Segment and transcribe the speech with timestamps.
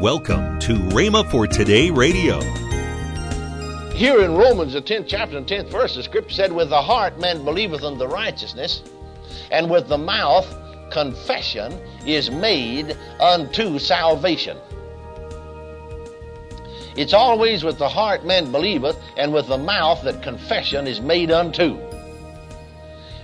[0.00, 2.40] Welcome to Rhema for Today Radio.
[3.90, 7.20] Here in Romans, the 10th chapter and 10th verse, the scripture said, With the heart
[7.20, 8.82] man believeth unto righteousness,
[9.50, 10.56] and with the mouth
[10.90, 14.56] confession is made unto salvation.
[16.96, 21.30] It's always with the heart man believeth, and with the mouth that confession is made
[21.30, 21.76] unto.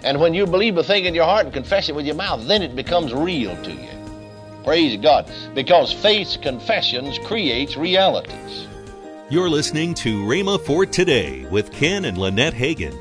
[0.04, 2.46] And when you believe a thing in your heart and confess it with your mouth,
[2.46, 3.95] then it becomes real to you.
[4.66, 5.30] Praise God.
[5.54, 8.66] Because faith's confessions creates realities.
[9.30, 12.98] You're listening to Rhema for Today with Ken and Lynette Hagin.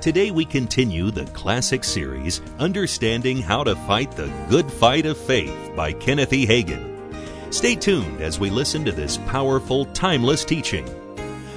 [0.00, 5.70] Today we continue the classic series, Understanding How to Fight the Good Fight of Faith
[5.76, 6.44] by Kenneth E.
[6.44, 7.54] Hagin.
[7.54, 10.88] Stay tuned as we listen to this powerful, timeless teaching.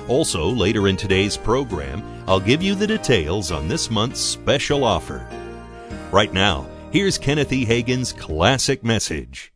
[0.07, 5.27] Also, later in today's program, I'll give you the details on this month's special offer.
[6.11, 7.65] Right now, here's Kenneth E.
[7.65, 9.53] Hagin's classic message.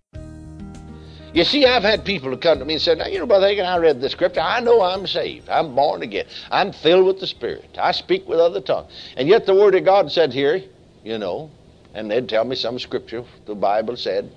[1.34, 3.48] You see, I've had people who come to me and said, now, you know, Brother
[3.48, 4.42] Hagin, I read the scripture.
[4.42, 5.50] I know I'm saved.
[5.50, 6.26] I'm born again.
[6.52, 7.76] I'm filled with the Spirit.
[7.80, 8.92] I speak with other tongues.
[9.18, 10.62] And yet the Word of God said here,
[11.04, 11.50] you know,
[11.96, 14.32] and they'd tell me some scripture the Bible said.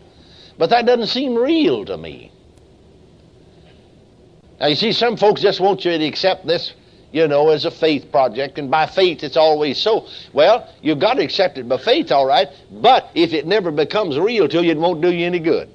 [0.56, 2.33] But that doesn't seem real to me.
[4.58, 6.72] Now, you see, some folks just want you to accept this,
[7.17, 10.06] you know, as a faith project, and by faith it's always so.
[10.34, 14.19] Well, you've got to accept it by faith, all right, but if it never becomes
[14.19, 15.70] real to you, it won't do you any good.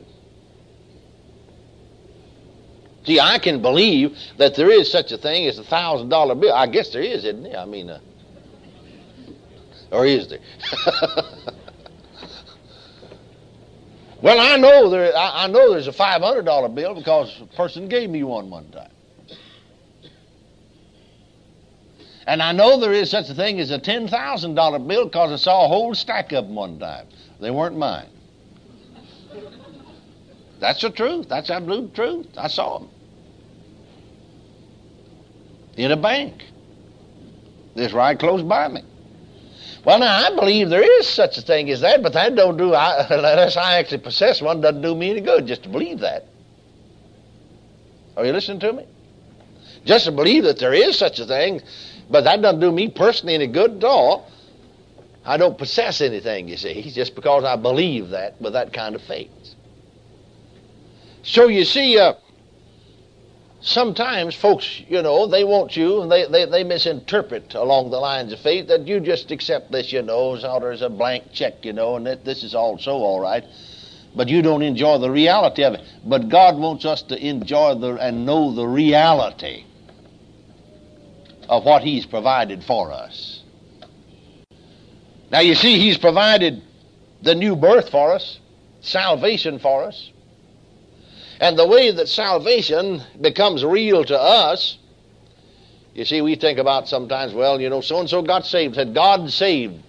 [3.07, 6.53] See, I can believe that there is such a thing as a thousand dollar bill.
[6.53, 7.57] I guess there is, isn't there?
[7.57, 7.99] I mean, uh,
[9.91, 10.37] or is there?
[14.21, 15.17] well, I know there.
[15.17, 18.51] I, I know there's a five hundred dollar bill because a person gave me one
[18.51, 18.91] one time.
[22.27, 25.31] And I know there is such a thing as a ten thousand dollar bill because
[25.31, 27.07] I saw a whole stack of them one time.
[27.39, 28.09] They weren't mine.
[30.59, 31.27] That's the truth.
[31.27, 32.27] That's absolute truth.
[32.37, 32.89] I saw them
[35.75, 36.43] in a bank.
[37.75, 38.83] This right close by me.
[39.83, 42.73] Well, now I believe there is such a thing as that, but that don't do
[42.73, 44.61] I, unless I actually possess one.
[44.61, 46.27] Doesn't do me any good just to believe that.
[48.15, 48.85] Are you listening to me?
[49.85, 51.61] Just to believe that there is such a thing,
[52.11, 54.29] but that doesn't do me personally any good at all.
[55.23, 59.01] I don't possess anything, you see, just because I believe that with that kind of
[59.03, 59.29] faith.
[61.23, 62.13] So you see, uh,
[63.61, 68.33] sometimes folks, you know, they want you and they, they, they misinterpret along the lines
[68.33, 71.73] of faith that you just accept this, you know, so there's a blank check, you
[71.73, 73.45] know, and that this is all so all right.
[74.15, 75.81] But you don't enjoy the reality of it.
[76.03, 79.65] But God wants us to enjoy the and know the reality
[81.51, 83.43] of what He's provided for us.
[85.29, 86.63] Now you see, He's provided
[87.21, 88.39] the new birth for us,
[88.79, 90.11] salvation for us.
[91.41, 94.77] And the way that salvation becomes real to us,
[95.93, 98.75] you see, we think about sometimes, well, you know, so and so got saved.
[98.75, 99.83] Said God saved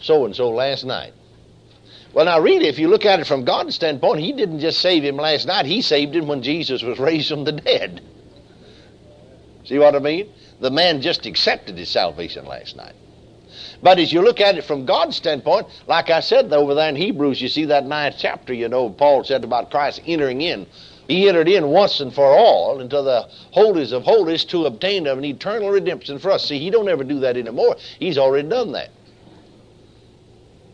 [0.00, 1.12] so and so last night.
[2.12, 5.04] Well, now, really, if you look at it from God's standpoint, He didn't just save
[5.04, 8.00] him last night, He saved him when Jesus was raised from the dead.
[9.70, 10.28] See what I mean?
[10.58, 12.94] The man just accepted his salvation last night.
[13.80, 16.96] But as you look at it from God's standpoint, like I said over there in
[16.96, 20.66] Hebrews, you see that ninth chapter, you know, Paul said about Christ entering in.
[21.06, 25.24] He entered in once and for all into the holies of holies to obtain an
[25.24, 26.48] eternal redemption for us.
[26.48, 27.76] See, he don't ever do that anymore.
[28.00, 28.90] He's already done that.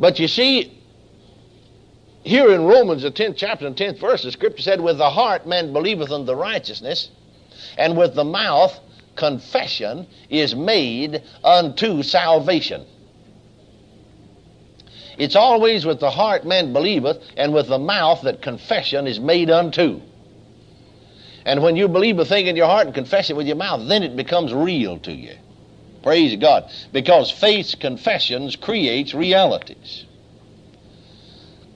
[0.00, 0.80] But you see,
[2.22, 5.46] here in Romans, the 10th chapter and 10th verse, the scripture said, With the heart
[5.46, 7.10] man believeth unto righteousness,
[7.76, 8.80] and with the mouth
[9.16, 12.84] confession is made unto salvation.
[15.18, 19.50] It's always with the heart man believeth, and with the mouth that confession is made
[19.50, 20.00] unto.
[21.46, 23.86] And when you believe a thing in your heart and confess it with your mouth,
[23.88, 25.36] then it becomes real to you.
[26.02, 26.70] Praise God.
[26.92, 30.04] Because faith's confessions creates realities.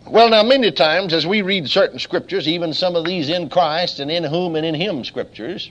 [0.06, 4.00] Well, now, many times as we read certain scriptures, even some of these in Christ
[4.00, 5.70] and in whom and in Him scriptures,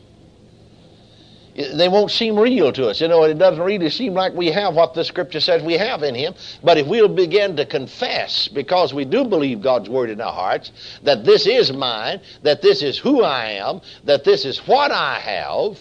[1.59, 3.01] they won't seem real to us.
[3.01, 6.03] You know, it doesn't really seem like we have what the Scripture says we have
[6.03, 6.33] in Him.
[6.63, 10.71] But if we'll begin to confess, because we do believe God's Word in our hearts,
[11.03, 15.19] that this is mine, that this is who I am, that this is what I
[15.19, 15.77] have,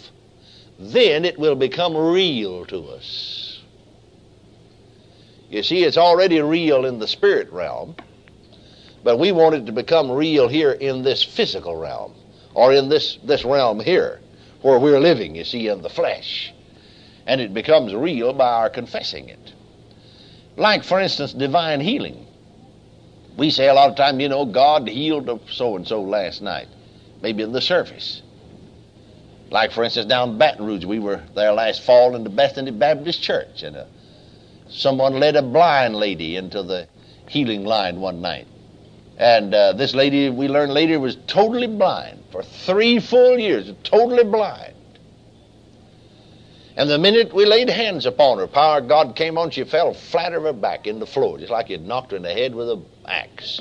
[0.80, 3.62] then it will become real to us.
[5.48, 7.94] You see, it's already real in the spirit realm,
[9.04, 12.14] but we want it to become real here in this physical realm,
[12.54, 14.20] or in this, this realm here
[14.62, 16.52] where we're living, you see, in the flesh.
[17.26, 19.52] And it becomes real by our confessing it.
[20.56, 22.26] Like, for instance, divine healing.
[23.36, 26.68] We say a lot of time, you know, God healed so and so last night.
[27.22, 28.22] maybe in the surface.
[29.50, 32.70] Like, for instance, down in Baton Rouge, we were there last fall in the Bethany
[32.70, 33.84] Baptist Church, and uh,
[34.68, 36.86] someone led a blind lady into the
[37.28, 38.46] healing line one night.
[39.18, 44.22] And uh, this lady, we learned later, was totally blind for three full years, totally
[44.22, 44.74] blind.
[46.76, 49.92] And the minute we laid hands upon her, power of God came on, she fell
[49.92, 52.54] flat on her back in the floor, just like you'd knocked her in the head
[52.54, 53.60] with an axe.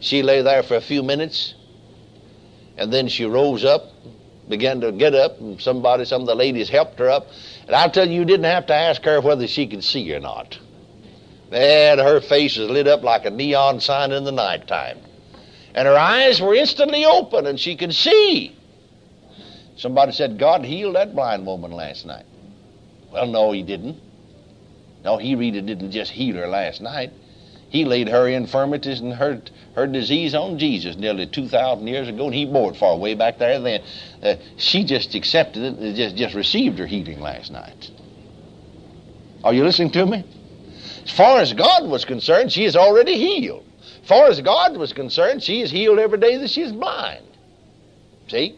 [0.00, 1.54] She lay there for a few minutes,
[2.78, 3.82] and then she rose up,
[4.48, 7.26] began to get up, and somebody, some of the ladies helped her up.
[7.66, 10.20] And I'll tell you, you didn't have to ask her whether she could see or
[10.20, 10.58] not.
[11.52, 14.98] And her face was lit up like a neon sign in the nighttime.
[15.74, 18.56] And her eyes were instantly open, and she could see.
[19.76, 22.24] Somebody said, God healed that blind woman last night.
[23.12, 24.00] Well, no, he didn't.
[25.04, 27.12] No, he really didn't just heal her last night.
[27.68, 29.42] He laid her infirmities and her,
[29.74, 33.38] her disease on Jesus nearly 2,000 years ago, and he bore it far way back
[33.38, 33.82] there then.
[34.22, 37.90] Uh, she just accepted it and just, just received her healing last night.
[39.44, 40.24] Are you listening to me?
[41.06, 43.64] As far as God was concerned, she is already healed.
[44.02, 47.24] As far as God was concerned, she is healed every day that she is blind.
[48.26, 48.56] See?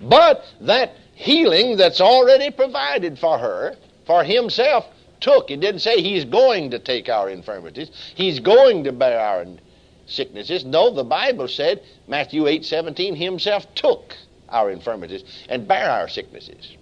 [0.00, 3.76] But that healing that's already provided for her,
[4.06, 4.86] for himself,
[5.20, 5.52] took.
[5.52, 7.92] It didn't say he's going to take our infirmities.
[8.16, 9.46] He's going to bear our
[10.06, 10.64] sicknesses.
[10.64, 14.16] No, the Bible said, Matthew 8, 17, himself took
[14.48, 16.76] our infirmities and bare our sicknesses.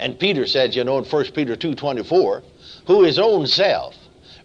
[0.00, 2.42] And Peter said, you know, in 1 Peter 2, 24,
[2.86, 3.94] who his own self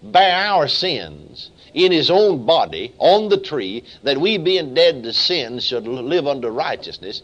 [0.04, 5.14] bare our sins in his own body on the tree, that we being dead to
[5.14, 7.22] sin should live unto righteousness,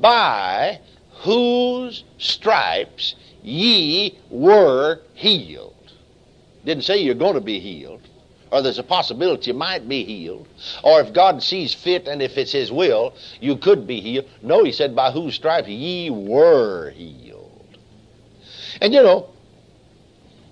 [0.00, 0.80] by
[1.22, 5.74] whose stripes ye were healed.
[6.64, 8.00] Didn't say you're going to be healed,
[8.50, 10.48] or there's a possibility you might be healed,
[10.82, 14.28] or if God sees fit and if it's His will, you could be healed.
[14.42, 17.52] No, He said, by whose stripes ye were healed.
[18.80, 19.28] And you know,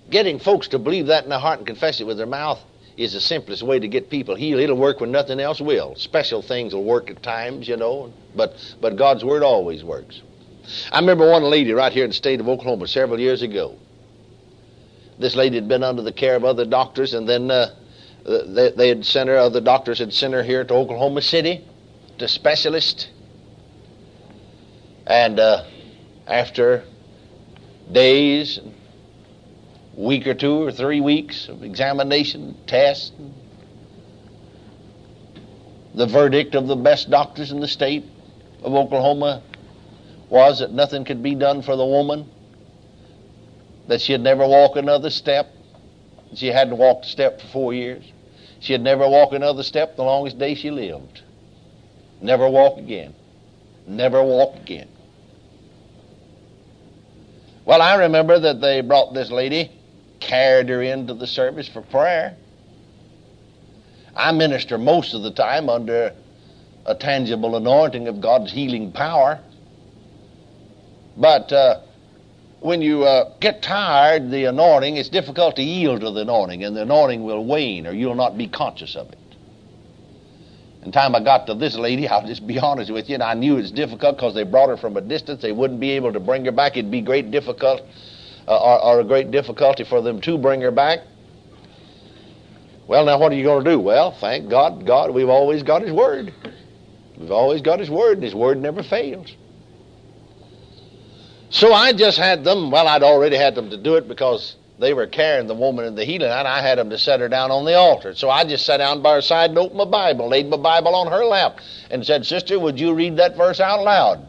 [0.09, 2.59] getting folks to believe that in their heart and confess it with their mouth
[2.97, 4.61] is the simplest way to get people healed.
[4.61, 5.95] It'll work when nothing else will.
[5.95, 10.21] Special things will work at times, you know, but but God's word always works.
[10.91, 13.75] I remember one lady right here in the state of Oklahoma several years ago.
[15.19, 17.67] This lady had been under the care of other doctors, and then uh,
[18.25, 19.37] they, they had sent her.
[19.37, 21.65] Other doctors had sent her here to Oklahoma City
[22.17, 23.09] to specialist.
[25.05, 25.65] And uh,
[26.27, 26.83] after
[27.91, 28.59] days,
[29.95, 33.13] week or two or three weeks of examination, test,
[35.93, 38.03] the verdict of the best doctors in the state
[38.63, 39.41] of Oklahoma
[40.29, 42.29] was that nothing could be done for the woman,
[43.87, 45.47] that she had never walked another step.
[46.33, 48.03] She hadn't walked a step for four years.
[48.59, 51.21] She had never walked another step the longest day she lived.
[52.21, 53.13] Never walk again.
[53.87, 54.89] Never walk again.
[57.63, 59.71] Well, I remember that they brought this lady
[60.19, 62.35] carried her into the service for prayer.
[64.15, 66.13] I minister most of the time under
[66.85, 69.39] a tangible anointing of God's healing power.
[71.17, 71.81] But uh,
[72.59, 76.75] when you uh, get tired, the anointing, it's difficult to yield to the anointing, and
[76.75, 79.17] the anointing will wane, or you'll not be conscious of it.
[80.81, 83.33] And time I got to this lady, I'll just be honest with you, and I
[83.33, 85.41] knew it was difficult because they brought her from a distance.
[85.41, 86.77] They wouldn't be able to bring her back.
[86.77, 87.83] It'd be great difficult uh,
[88.47, 90.99] Uh, are, are a great difficulty for them to bring her back.
[92.87, 93.79] Well, now what are you going to do?
[93.79, 96.33] Well, thank God, God, we've always got His Word.
[97.17, 99.33] We've always got His Word, and His Word never fails.
[101.49, 104.93] So I just had them, well, I'd already had them to do it because they
[104.93, 107.49] were carrying the woman in the healing and I had them to set her down
[107.49, 108.13] on the altar.
[108.13, 110.93] So I just sat down by her side and opened my Bible, laid my Bible
[110.95, 111.59] on her lap,
[111.89, 114.27] and said, Sister, would you read that verse out loud?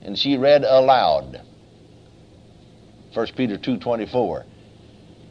[0.00, 1.42] And she read aloud.
[3.14, 4.44] 1 Peter 2.24.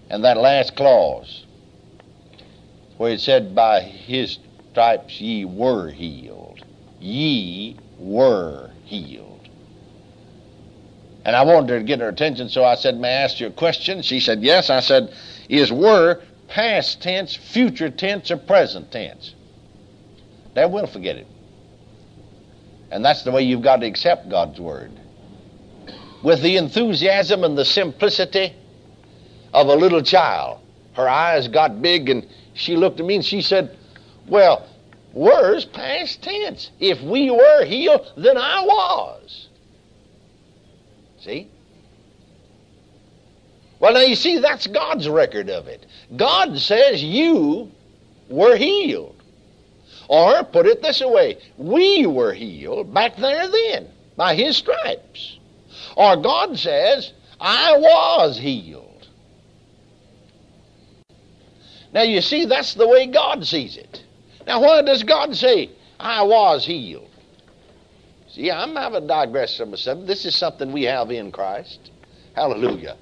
[0.09, 1.45] And that last clause,
[2.97, 4.39] where it said, By his
[4.71, 6.63] stripes ye were healed.
[6.99, 9.47] Ye were healed.
[11.25, 13.47] And I wanted her to get her attention, so I said, May I ask you
[13.47, 14.01] a question?
[14.01, 14.69] She said, Yes.
[14.69, 15.13] I said,
[15.49, 19.35] Is were past tense, future tense, or present tense?
[20.55, 21.27] They will forget it.
[22.89, 24.91] And that's the way you've got to accept God's Word
[26.23, 28.53] with the enthusiasm and the simplicity
[29.53, 30.59] of a little child.
[30.93, 33.77] Her eyes got big and she looked at me and she said,
[34.27, 34.67] Well,
[35.13, 36.71] where's past tense?
[36.79, 39.47] If we were healed, then I was.
[41.19, 41.49] See?
[43.79, 45.85] Well, now you see, that's God's record of it.
[46.15, 47.71] God says you
[48.27, 49.15] were healed.
[50.07, 55.37] Or put it this way we were healed back there then by his stripes.
[55.97, 57.11] Or God says,
[57.41, 59.07] I was healed.
[61.91, 64.03] Now you see, that's the way God sees it.
[64.45, 67.09] Now, why does God say, I was healed?
[68.29, 70.05] See, I'm having digressed from myself.
[70.05, 71.89] This is something we have in Christ.
[72.35, 72.95] Hallelujah.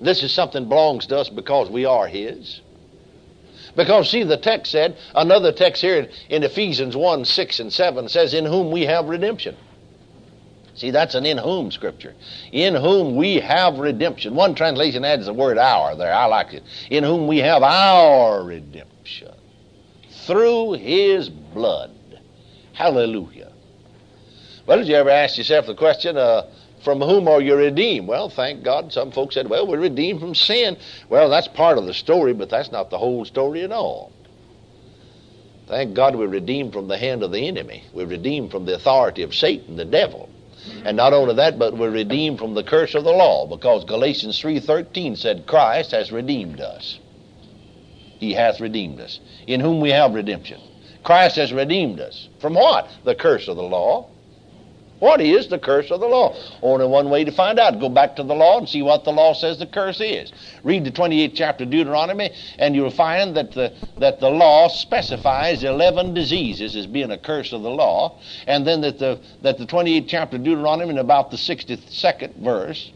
[0.00, 2.62] This is something belongs to us because we are His.
[3.76, 8.34] Because, see, the text said, another text here in Ephesians 1 6 and 7 says,
[8.34, 9.56] In whom we have redemption.
[10.74, 12.14] See, that's an in whom scripture.
[12.50, 14.34] In whom we have redemption.
[14.34, 16.12] One translation adds the word our there.
[16.12, 16.64] I like it.
[16.90, 19.32] In whom we have our redemption.
[20.26, 21.92] Through his blood.
[22.72, 23.52] Hallelujah.
[24.66, 26.50] Well, did you ever ask yourself the question, uh,
[26.82, 28.08] from whom are you redeemed?
[28.08, 28.92] Well, thank God.
[28.92, 30.76] Some folks said, well, we're redeemed from sin.
[31.08, 34.12] Well, that's part of the story, but that's not the whole story at all.
[35.66, 37.84] Thank God we're redeemed from the hand of the enemy.
[37.92, 40.28] We're redeemed from the authority of Satan, the devil.
[40.84, 44.40] And not only that, but we're redeemed from the curse of the law, because Galatians
[44.40, 46.98] 3.13 said, Christ has redeemed us.
[48.18, 50.60] He hath redeemed us, in whom we have redemption.
[51.02, 52.28] Christ has redeemed us.
[52.40, 52.88] From what?
[53.04, 54.08] The curse of the law.
[55.00, 56.36] What is the curse of the law?
[56.62, 57.80] Only one way to find out.
[57.80, 60.32] Go back to the law and see what the law says the curse is.
[60.62, 65.64] Read the 28th chapter of Deuteronomy, and you'll find that the, that the law specifies
[65.64, 68.18] 11 diseases as being a curse of the law.
[68.46, 72.92] And then that the, that the 28th chapter of Deuteronomy, in about the 62nd verse,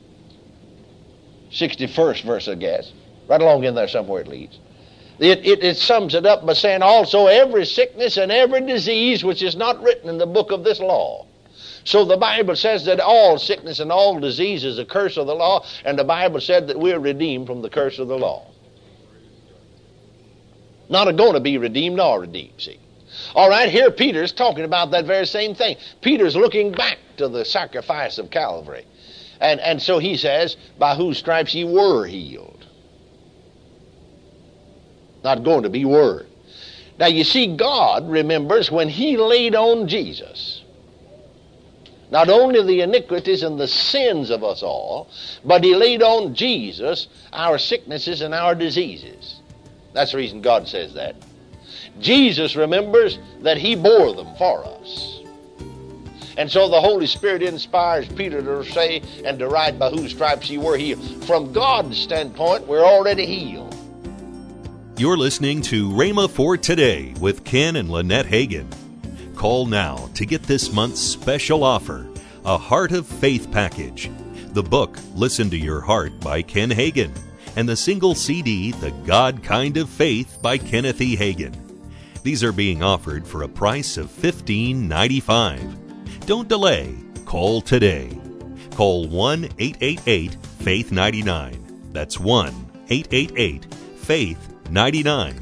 [1.51, 2.93] 61st verse, I guess,
[3.29, 4.59] right along in there somewhere it leads.
[5.19, 9.43] It, it, it, sums it up by saying also every sickness and every disease which
[9.43, 11.27] is not written in the book of this law
[11.85, 15.35] so the Bible says that all sickness and all disease is a curse of the
[15.35, 18.47] law, and the Bible said that we're redeemed from the curse of the law.
[20.91, 22.79] Not going to be redeemed nor redeemed, see.
[23.35, 25.77] All right, here Peter's talking about that very same thing.
[26.03, 28.85] Peter's looking back to the sacrifice of Calvary.
[29.41, 32.67] And, and so he says, by whose stripes ye were healed.
[35.25, 36.27] Not going to be were.
[36.99, 40.58] Now you see, God remembers when he laid on Jesus
[42.11, 45.11] not only the iniquities and the sins of us all,
[45.45, 49.41] but he laid on Jesus our sicknesses and our diseases.
[49.93, 51.17] That's the reason God says that.
[52.01, 55.21] Jesus remembers that he bore them for us.
[56.37, 60.49] And so the Holy Spirit inspires Peter to say and to write by whose stripes
[60.49, 61.25] you were healed.
[61.25, 63.75] From God's standpoint, we're already healed.
[64.97, 68.67] You're listening to Rhema for Today with Ken and Lynette Hagin.
[69.39, 72.09] Call now to get this month's special offer
[72.45, 74.11] a Heart of Faith package.
[74.49, 77.17] The book, Listen to Your Heart by Ken Hagin,
[77.55, 81.17] and the single CD, The God Kind of Faith by Kenneth E.
[81.17, 81.55] Hagin.
[82.25, 86.27] These are being offered for a price of $15.95.
[86.27, 86.97] Don't delay.
[87.25, 88.19] Call today.
[88.73, 91.93] Call 1 888 Faith 99.
[91.93, 92.49] That's 1
[92.89, 95.37] 888 Faith 99.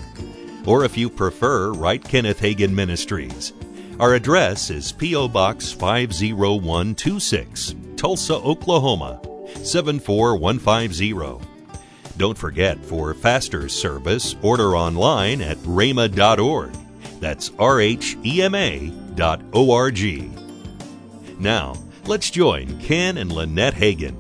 [0.67, 3.55] Or if you prefer, write Kenneth Hagin Ministries.
[3.99, 5.29] Our address is P.O.
[5.29, 9.19] Box 50126, Tulsa, Oklahoma
[9.65, 11.41] 74150.
[12.19, 16.75] Don't forget for faster service, order online at rhema.org.
[17.21, 20.31] That's R H E M A dot O R G.
[21.39, 21.75] Now,
[22.05, 24.15] let's join Ken and Lynette Hagin.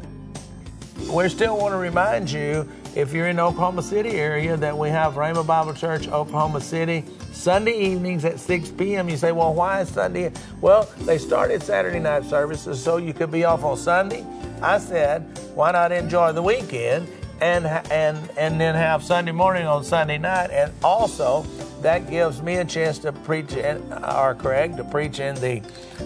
[1.13, 4.89] We still want to remind you, if you're in the Oklahoma City area, that we
[4.89, 7.05] have Rhema Bible Church, Oklahoma City,
[7.37, 9.09] Sunday evenings at 6 p.m.
[9.09, 10.33] You say, well, why is Sunday?
[10.61, 14.25] Well, they started Saturday night services so you could be off on Sunday.
[14.63, 15.23] I said,
[15.55, 17.07] why not enjoy the weekend
[17.41, 21.43] and and and then have Sunday morning on Sunday night, and also
[21.83, 25.63] that gives me a chance to preach, in, or Craig to preach in the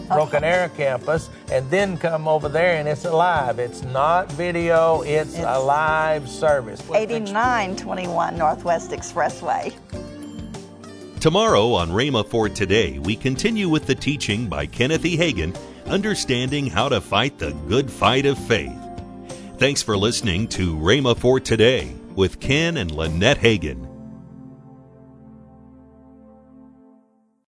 [0.08, 3.58] Broken Arrow campus, and then come over there and it's alive.
[3.58, 6.80] It's not video; it's, it's a live service.
[6.92, 9.72] 8921 Northwest Expressway.
[11.20, 15.18] Tomorrow on Rhema for Today, we continue with the teaching by Kenneth E.
[15.18, 18.80] Hagin, Understanding How to Fight the Good Fight of Faith.
[19.58, 23.89] Thanks for listening to Rhema for Today with Ken and Lynette Hagin.